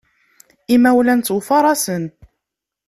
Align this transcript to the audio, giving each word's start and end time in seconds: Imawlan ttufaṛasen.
Imawlan 0.75 1.19
ttufaṛasen. 1.21 2.03